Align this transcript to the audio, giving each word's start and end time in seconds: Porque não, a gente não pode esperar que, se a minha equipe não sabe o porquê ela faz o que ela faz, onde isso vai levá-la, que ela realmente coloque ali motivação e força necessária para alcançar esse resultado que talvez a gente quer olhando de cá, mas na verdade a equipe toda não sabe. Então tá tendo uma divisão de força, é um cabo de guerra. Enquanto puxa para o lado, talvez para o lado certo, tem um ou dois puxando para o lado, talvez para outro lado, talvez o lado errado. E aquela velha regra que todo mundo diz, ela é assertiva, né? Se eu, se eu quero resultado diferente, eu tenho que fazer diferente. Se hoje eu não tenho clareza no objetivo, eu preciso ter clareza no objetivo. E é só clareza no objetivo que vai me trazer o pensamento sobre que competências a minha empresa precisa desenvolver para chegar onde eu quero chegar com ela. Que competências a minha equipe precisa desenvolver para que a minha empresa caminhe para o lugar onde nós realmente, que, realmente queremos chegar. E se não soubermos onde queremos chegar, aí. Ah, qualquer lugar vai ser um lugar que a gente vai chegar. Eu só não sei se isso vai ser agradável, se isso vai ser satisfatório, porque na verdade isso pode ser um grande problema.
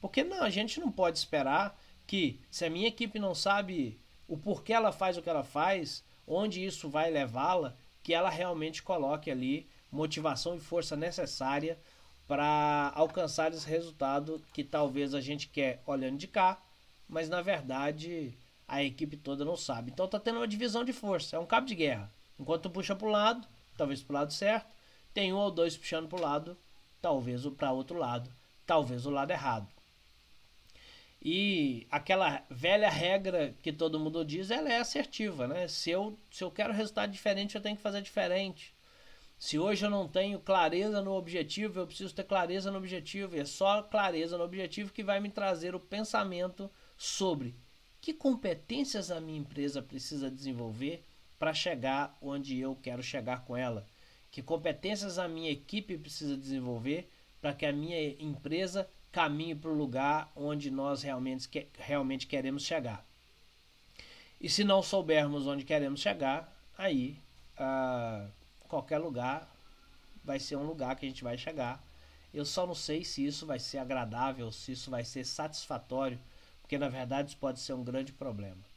Porque 0.00 0.24
não, 0.24 0.42
a 0.42 0.50
gente 0.50 0.80
não 0.80 0.90
pode 0.90 1.18
esperar 1.18 1.78
que, 2.06 2.40
se 2.50 2.64
a 2.64 2.70
minha 2.70 2.88
equipe 2.88 3.18
não 3.18 3.34
sabe 3.34 4.00
o 4.26 4.36
porquê 4.36 4.72
ela 4.72 4.92
faz 4.92 5.16
o 5.16 5.22
que 5.22 5.28
ela 5.28 5.44
faz, 5.44 6.04
onde 6.26 6.64
isso 6.64 6.88
vai 6.88 7.10
levá-la, 7.10 7.76
que 8.02 8.14
ela 8.14 8.30
realmente 8.30 8.82
coloque 8.82 9.30
ali 9.30 9.68
motivação 9.90 10.56
e 10.56 10.60
força 10.60 10.96
necessária 10.96 11.78
para 12.26 12.92
alcançar 12.94 13.52
esse 13.52 13.68
resultado 13.68 14.40
que 14.52 14.62
talvez 14.62 15.14
a 15.14 15.20
gente 15.20 15.48
quer 15.48 15.82
olhando 15.84 16.16
de 16.16 16.28
cá, 16.28 16.62
mas 17.08 17.28
na 17.28 17.42
verdade 17.42 18.32
a 18.68 18.82
equipe 18.84 19.16
toda 19.16 19.44
não 19.44 19.56
sabe. 19.56 19.90
Então 19.90 20.06
tá 20.06 20.20
tendo 20.20 20.36
uma 20.36 20.46
divisão 20.46 20.84
de 20.84 20.92
força, 20.92 21.36
é 21.36 21.38
um 21.40 21.46
cabo 21.46 21.66
de 21.66 21.74
guerra. 21.74 22.10
Enquanto 22.38 22.70
puxa 22.70 22.94
para 22.94 23.08
o 23.08 23.10
lado, 23.10 23.46
talvez 23.76 24.00
para 24.00 24.12
o 24.12 24.14
lado 24.14 24.32
certo, 24.32 24.74
tem 25.12 25.32
um 25.32 25.36
ou 25.36 25.50
dois 25.50 25.76
puxando 25.76 26.08
para 26.08 26.18
o 26.18 26.22
lado, 26.22 26.56
talvez 27.02 27.44
para 27.46 27.72
outro 27.72 27.98
lado, 27.98 28.30
talvez 28.64 29.04
o 29.06 29.10
lado 29.10 29.32
errado. 29.32 29.79
E 31.22 31.86
aquela 31.90 32.42
velha 32.48 32.88
regra 32.88 33.54
que 33.62 33.72
todo 33.72 34.00
mundo 34.00 34.24
diz, 34.24 34.50
ela 34.50 34.72
é 34.72 34.78
assertiva, 34.78 35.46
né? 35.46 35.68
Se 35.68 35.90
eu, 35.90 36.18
se 36.30 36.42
eu 36.42 36.50
quero 36.50 36.72
resultado 36.72 37.10
diferente, 37.10 37.54
eu 37.54 37.60
tenho 37.60 37.76
que 37.76 37.82
fazer 37.82 38.00
diferente. 38.00 38.74
Se 39.38 39.58
hoje 39.58 39.84
eu 39.84 39.90
não 39.90 40.08
tenho 40.08 40.38
clareza 40.38 41.02
no 41.02 41.12
objetivo, 41.12 41.80
eu 41.80 41.86
preciso 41.86 42.14
ter 42.14 42.24
clareza 42.24 42.70
no 42.70 42.78
objetivo. 42.78 43.36
E 43.36 43.40
é 43.40 43.44
só 43.44 43.82
clareza 43.82 44.38
no 44.38 44.44
objetivo 44.44 44.92
que 44.92 45.02
vai 45.02 45.20
me 45.20 45.30
trazer 45.30 45.74
o 45.74 45.80
pensamento 45.80 46.70
sobre 46.96 47.54
que 48.00 48.14
competências 48.14 49.10
a 49.10 49.20
minha 49.20 49.38
empresa 49.38 49.82
precisa 49.82 50.30
desenvolver 50.30 51.04
para 51.38 51.52
chegar 51.52 52.16
onde 52.20 52.58
eu 52.58 52.76
quero 52.82 53.02
chegar 53.02 53.44
com 53.44 53.56
ela. 53.56 53.86
Que 54.30 54.42
competências 54.42 55.18
a 55.18 55.28
minha 55.28 55.50
equipe 55.50 55.98
precisa 55.98 56.36
desenvolver 56.36 57.10
para 57.40 57.54
que 57.54 57.66
a 57.66 57.72
minha 57.72 57.98
empresa 58.22 58.88
caminhe 59.12 59.54
para 59.54 59.70
o 59.70 59.74
lugar 59.74 60.30
onde 60.36 60.70
nós 60.70 61.02
realmente, 61.02 61.48
que, 61.48 61.66
realmente 61.78 62.26
queremos 62.26 62.64
chegar. 62.64 63.04
E 64.40 64.48
se 64.48 64.64
não 64.64 64.82
soubermos 64.82 65.46
onde 65.46 65.64
queremos 65.64 66.00
chegar, 66.00 66.50
aí. 66.76 67.20
Ah, 67.58 68.28
qualquer 68.70 68.98
lugar 68.98 69.52
vai 70.24 70.38
ser 70.38 70.56
um 70.56 70.62
lugar 70.62 70.96
que 70.96 71.04
a 71.04 71.08
gente 71.08 71.24
vai 71.24 71.36
chegar. 71.36 71.84
Eu 72.32 72.44
só 72.44 72.66
não 72.66 72.74
sei 72.74 73.04
se 73.04 73.26
isso 73.26 73.44
vai 73.44 73.58
ser 73.58 73.78
agradável, 73.78 74.50
se 74.52 74.72
isso 74.72 74.90
vai 74.90 75.04
ser 75.04 75.24
satisfatório, 75.24 76.18
porque 76.62 76.78
na 76.78 76.88
verdade 76.88 77.30
isso 77.30 77.38
pode 77.38 77.58
ser 77.58 77.72
um 77.72 77.82
grande 77.82 78.12
problema. 78.12 78.64